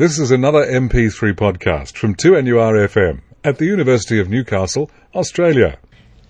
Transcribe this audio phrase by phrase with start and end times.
[0.00, 5.76] This is another MP3 podcast from 2NURFM at the University of Newcastle, Australia.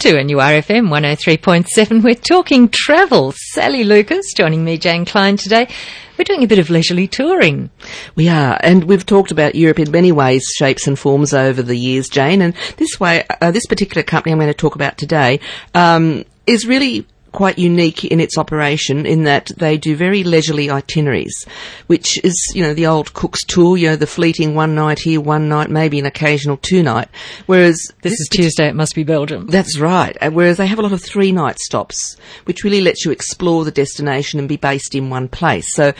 [0.00, 2.02] 2NURFM 103.7.
[2.02, 3.32] We're talking travel.
[3.36, 5.68] Sally Lucas joining me, Jane Klein, today.
[6.18, 7.70] We're doing a bit of leisurely touring.
[8.16, 11.76] We are, and we've talked about Europe in many ways, shapes and forms over the
[11.76, 12.42] years, Jane.
[12.42, 15.38] And this way, uh, this particular company I'm going to talk about today
[15.74, 21.34] um, is really quite unique in its operation in that they do very leisurely itineraries,
[21.86, 25.20] which is, you know, the old Cook's tour, you know, the fleeting one night here,
[25.20, 27.08] one night, maybe an occasional two night.
[27.46, 29.46] Whereas this, this is Tuesday, it must be Belgium.
[29.46, 30.16] That's right.
[30.32, 33.70] Whereas they have a lot of three night stops, which really lets you explore the
[33.70, 35.74] destination and be based in one place.
[35.74, 35.92] So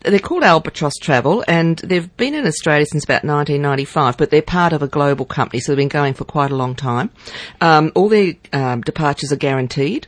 [0.00, 4.72] they're called Albatross Travel, and they've been in Australia since about 1995, but they're part
[4.72, 7.10] of a global company, so they've been going for quite a long time.
[7.60, 10.06] Um, all their um, departures are guaranteed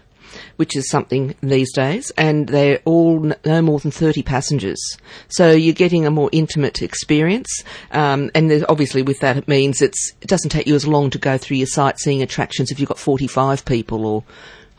[0.57, 4.81] which is something these days, and they're all no more than 30 passengers.
[5.29, 9.95] So you're getting a more intimate experience, um, and obviously with that it means it
[10.23, 13.65] doesn't take you as long to go through your sightseeing attractions if you've got 45
[13.65, 14.25] people or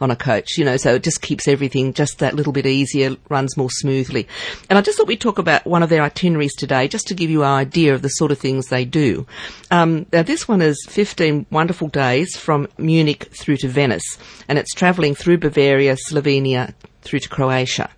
[0.01, 3.15] on a coach, you know, so it just keeps everything just that little bit easier,
[3.29, 4.27] runs more smoothly.
[4.69, 7.29] And I just thought we'd talk about one of their itineraries today, just to give
[7.29, 9.25] you an idea of the sort of things they do.
[9.69, 14.73] Um, now this one is 15 wonderful days from Munich through to Venice, and it's
[14.73, 17.89] travelling through Bavaria, Slovenia, through to Croatia.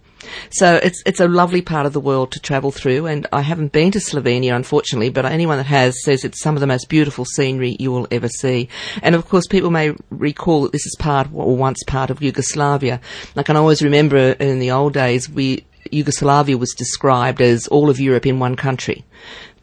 [0.50, 3.72] So it's it's a lovely part of the world to travel through, and I haven't
[3.72, 7.26] been to Slovenia, unfortunately, but anyone that has says it's some of the most beautiful
[7.26, 8.70] scenery you will ever see.
[9.02, 13.00] And of course, people may recall that this is part or once part of Yugoslavia.
[13.36, 18.00] I can always remember in the old days, we Yugoslavia was described as all of
[18.00, 19.04] Europe in one country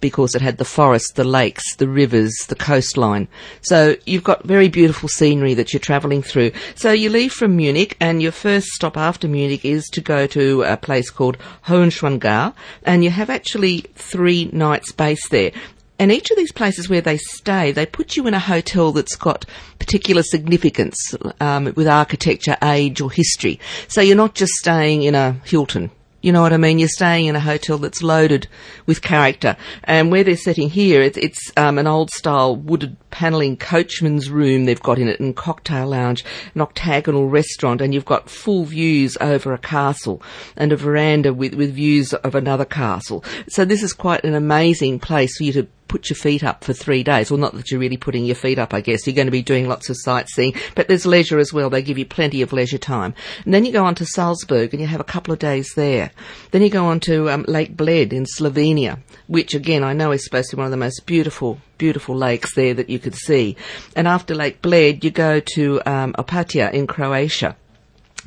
[0.01, 3.29] because it had the forests, the lakes, the rivers, the coastline.
[3.63, 6.53] So you've got very beautiful scenery that you're travelling through.
[6.75, 10.63] So you leave from Munich and your first stop after Munich is to go to
[10.63, 15.53] a place called Hohenschwangau and you have actually three nights base there.
[15.99, 19.17] And each of these places where they stay, they put you in a hotel that's
[19.17, 19.45] got
[19.79, 20.97] particular significance
[21.41, 23.61] um, with architecture, age, or history.
[23.87, 25.91] So you're not just staying in a Hilton
[26.23, 26.79] you know what I mean?
[26.79, 28.47] You're staying in a hotel that's loaded
[28.87, 29.57] with character.
[29.85, 34.65] And where they're sitting here, it's, it's um, an old style wooded panelling coachman's room
[34.65, 39.17] they've got in it and cocktail lounge, an octagonal restaurant, and you've got full views
[39.21, 40.23] over a castle
[40.57, 43.25] and a veranda with, with views of another castle.
[43.49, 46.73] So this is quite an amazing place for you to put your feet up for
[46.73, 47.31] three days.
[47.31, 49.07] Well, not that you're really putting your feet up, I guess.
[49.07, 51.69] You're going to be doing lots of sightseeing, but there's leisure as well.
[51.69, 53.13] They give you plenty of leisure time.
[53.45, 56.13] And then you go on to Salzburg and you have a couple of days there.
[56.53, 60.25] Then you go on to um, Lake Bled in Slovenia, which again I know is
[60.25, 63.57] supposed to be one of the most beautiful beautiful lakes there that you could see.
[63.97, 67.57] And after Lake Bled, you go to um, Opatija in Croatia.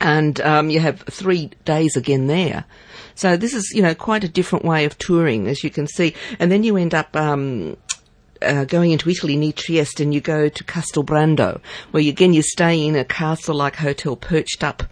[0.04, 2.66] And um, you have three days again there.
[3.16, 6.14] So this is, you know, quite a different way of touring, as you can see.
[6.40, 7.78] And then you end up um,
[8.42, 12.42] uh, going into Italy near Trieste and you go to Castelbrando, where you, again you
[12.42, 14.84] stay in a castle-like hotel perched up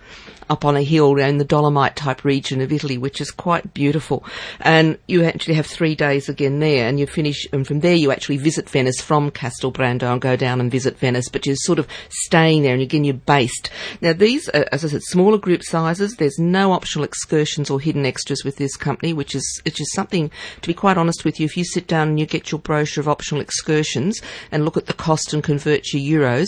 [0.51, 4.25] up on a hill in the Dolomite type region of Italy, which is quite beautiful.
[4.59, 8.12] And you actually have three days again there, and you finish, and from there you
[8.12, 11.88] actually visit Venice from Castelbrando and go down and visit Venice, but you're sort of
[12.09, 13.69] staying there, and again you're based.
[14.01, 16.16] Now these, are, as I said, smaller group sizes.
[16.16, 20.29] There's no optional excursions or hidden extras with this company, which is which is something
[20.61, 21.45] to be quite honest with you.
[21.45, 24.88] If you sit down and you get your brochure of optional excursions and look at
[24.88, 26.47] the cost and convert your euros,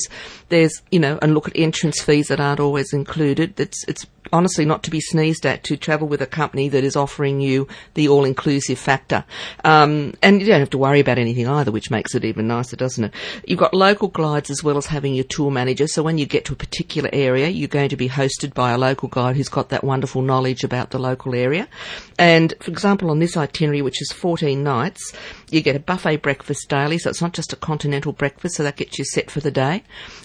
[0.49, 3.55] there's you know, and look at entrance fees that aren't always included.
[3.55, 6.95] That's it's honestly not to be sneezed at to travel with a company that is
[6.95, 9.23] offering you the all-inclusive factor.
[9.63, 12.75] Um, and you don't have to worry about anything either, which makes it even nicer,
[12.75, 13.13] doesn't it?
[13.45, 15.87] You've got local guides as well as having your tour manager.
[15.87, 18.77] So when you get to a particular area, you're going to be hosted by a
[18.77, 21.67] local guide who's got that wonderful knowledge about the local area.
[22.17, 25.13] And for example, on this itinerary, which is 14 nights,
[25.51, 28.77] you get a buffet breakfast daily, so it's not just a continental breakfast, so that
[28.77, 29.83] gets you set for the day.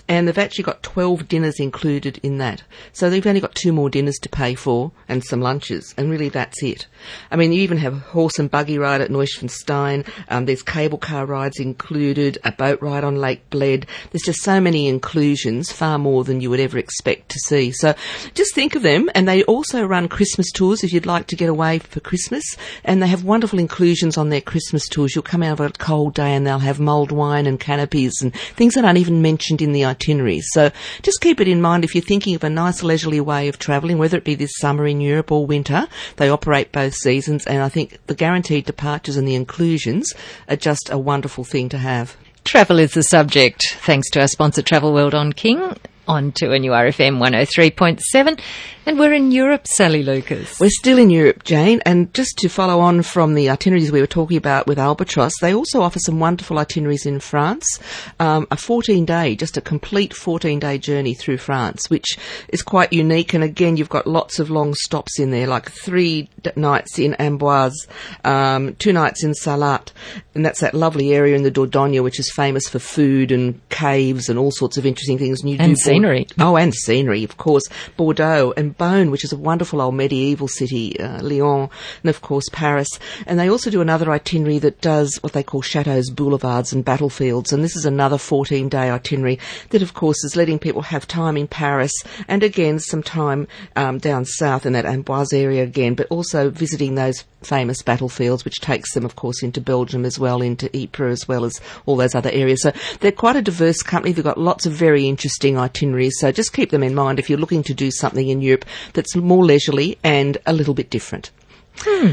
[0.09, 2.63] And they've actually got 12 dinners included in that.
[2.93, 6.29] So they've only got two more dinners to pay for and some lunches, and really
[6.29, 6.87] that's it.
[7.31, 10.99] I mean, you even have a horse and buggy ride at Neuschwanstein, um, there's cable
[10.99, 13.87] car rides included, a boat ride on Lake Bled.
[14.11, 17.73] There's just so many inclusions, far more than you would ever expect to see.
[17.73, 17.95] So
[18.35, 21.49] just think of them, and they also run Christmas tours if you'd like to get
[21.49, 22.45] away for Christmas,
[22.85, 26.15] and they have wonderful inclusions on their Christmas tours You'll come out of a cold
[26.15, 29.73] day and they'll have mulled wine and canopies and things that aren't even mentioned in
[29.73, 30.47] the itineraries.
[30.53, 30.71] So
[31.03, 33.99] just keep it in mind if you're thinking of a nice leisurely way of travelling,
[33.99, 35.87] whether it be this summer in Europe or winter.
[36.17, 40.13] They operate both seasons and I think the guaranteed departures and the inclusions
[40.49, 42.17] are just a wonderful thing to have.
[42.45, 43.77] Travel is the subject.
[43.81, 45.77] Thanks to our sponsor Travel World on King.
[46.09, 48.41] On 2NURFM 103.7.
[48.89, 50.59] And we're in Europe, Sally Lucas.
[50.59, 54.07] We're still in Europe, Jane, and just to follow on from the itineraries we were
[54.07, 57.79] talking about with Albatross, they also offer some wonderful itineraries in France.
[58.19, 62.17] Um, a 14 day, just a complete 14 day journey through France, which
[62.49, 63.35] is quite unique.
[63.35, 67.15] And again, you've got lots of long stops in there, like three d- nights in
[67.19, 67.87] Amboise,
[68.25, 69.93] um, two nights in Sarlat,
[70.35, 74.31] and that's that lovely area in the Dordogne, which is famous for food and caves
[74.31, 75.43] and all sorts of interesting things.
[75.43, 76.27] And, and scenery.
[76.39, 77.65] Oh, and scenery, of course.
[77.97, 81.69] Bordeaux and Beaune, which is a wonderful old medieval city, uh, Lyon,
[82.03, 82.89] and of course Paris.
[83.27, 87.53] And they also do another itinerary that does what they call chateaus, boulevards, and battlefields.
[87.53, 89.39] And this is another 14 day itinerary
[89.71, 91.93] that, of course, is letting people have time in Paris
[92.27, 93.47] and again some time
[93.77, 98.61] um, down south in that Amboise area again, but also visiting those famous battlefields, which
[98.61, 102.15] takes them, of course, into Belgium as well, into Ypres as well as all those
[102.15, 102.63] other areas.
[102.63, 104.13] So they're quite a diverse company.
[104.13, 105.88] They've got lots of very interesting itineraries.
[106.11, 109.15] So just keep them in mind if you're looking to do something in Europe that's
[109.17, 111.31] more leisurely and a little bit different.
[111.79, 112.13] Hmm.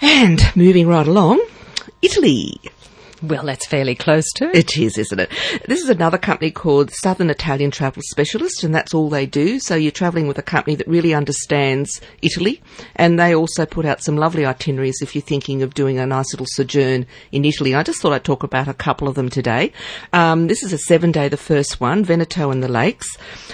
[0.00, 1.44] And moving right along,
[2.02, 2.60] Italy.
[3.26, 4.78] Well, that's fairly close to it.
[4.78, 5.32] Is, isn't it?
[5.66, 9.58] This is another company called Southern Italian Travel Specialist, and that's all they do.
[9.58, 12.62] So you're travelling with a company that really understands Italy,
[12.94, 16.32] and they also put out some lovely itineraries if you're thinking of doing a nice
[16.32, 17.74] little sojourn in Italy.
[17.74, 19.72] I just thought I'd talk about a couple of them today.
[20.12, 23.08] Um, this is a seven day, the first one, Veneto and the Lakes.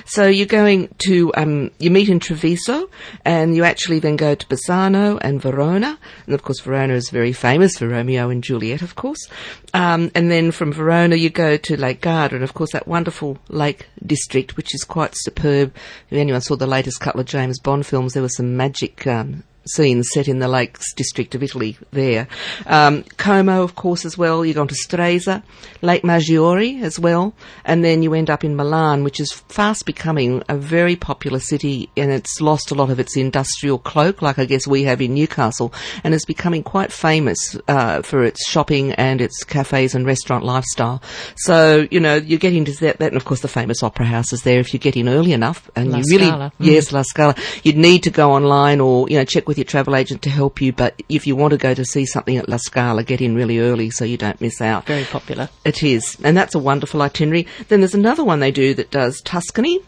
[0.05, 2.91] So you're going to, um, you meet in Treviso,
[3.25, 7.33] and you actually then go to Bassano and Verona, and of course Verona is very
[7.33, 9.27] famous for Romeo and Juliet, of course.
[9.75, 13.39] Um, and then from Verona, you go to Lake Garda, and of course that wonderful
[13.49, 15.75] lake district, which is quite superb.
[16.11, 19.45] If anyone saw the latest couple of James Bond films, there was some magic um,
[19.67, 22.29] scenes set in the Lakes district of Italy there.
[22.67, 24.45] Um, Como, of course, as well.
[24.45, 25.43] You go on to Stresa,
[25.83, 30.43] Lake Maggiore as well, and then you end up in Milan, which is fast becoming
[30.49, 34.45] a very popular city, and it's lost a lot of its industrial cloak, like I
[34.45, 35.73] guess we have in Newcastle,
[36.05, 41.03] and is becoming quite famous uh, for its shopping and its cafes and restaurant lifestyle.
[41.37, 44.33] So you know you get into that, that, and of course the famous opera house
[44.33, 44.61] is there.
[44.61, 46.53] If you get in early enough, and La you really Scala.
[46.59, 49.97] Yes, La Scala, you'd need to go online or you know check with your travel
[49.97, 50.73] agent to help you.
[50.73, 53.59] But if you want to go to see something at La Scala, get in really
[53.59, 54.87] early so you don't miss out.
[54.87, 55.49] Very popular.
[55.65, 57.47] It is, and that's a wonderful itinerary.
[57.69, 59.81] Then there's another one they do that does Tuscany.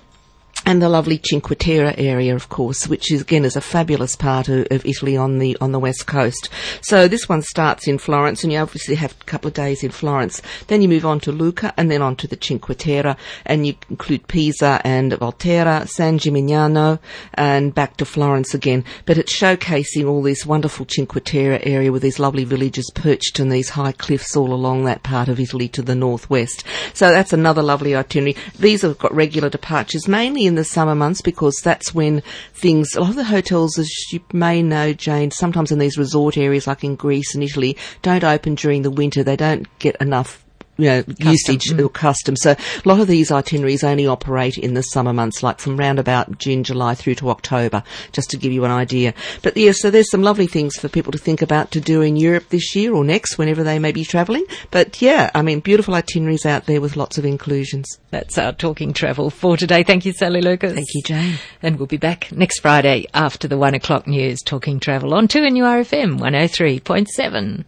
[0.66, 4.48] And the lovely Cinque Terre area, of course, which is again is a fabulous part
[4.48, 6.48] of, of Italy on the on the west coast.
[6.80, 9.90] So this one starts in Florence, and you obviously have a couple of days in
[9.90, 10.40] Florence.
[10.68, 13.14] Then you move on to Lucca, and then on to the Cinque Terre,
[13.44, 16.98] and you include Pisa and Volterra, San Gimignano,
[17.34, 18.84] and back to Florence again.
[19.04, 23.50] But it's showcasing all this wonderful Cinque Terre area with these lovely villages perched on
[23.50, 26.64] these high cliffs all along that part of Italy to the northwest.
[26.94, 28.36] So that's another lovely itinerary.
[28.58, 32.22] These have got regular departures, mainly in the summer months because that's when
[32.54, 36.36] things, a lot of the hotels, as you may know, Jane, sometimes in these resort
[36.36, 39.22] areas like in Greece and Italy, don't open during the winter.
[39.22, 40.44] They don't get enough
[40.76, 41.92] you know, usage or mm.
[41.92, 42.36] custom.
[42.36, 45.98] So a lot of these itineraries only operate in the summer months, like from round
[45.98, 47.82] about June, July through to October,
[48.12, 49.14] just to give you an idea.
[49.42, 52.16] But yeah, so there's some lovely things for people to think about to do in
[52.16, 54.44] Europe this year or next, whenever they may be travelling.
[54.70, 57.98] But yeah, I mean, beautiful itineraries out there with lots of inclusions.
[58.10, 59.82] That's our talking travel for today.
[59.82, 60.74] Thank you, Sally Lucas.
[60.74, 61.38] Thank you, Jane.
[61.62, 65.40] And we'll be back next Friday after the one o'clock news talking travel on 2
[65.40, 67.64] NURFM 103.7.